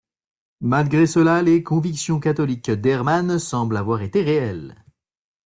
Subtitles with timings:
[0.61, 4.83] Malgré cela les convictions catholiques d'Hermann semblent avoir été réelles.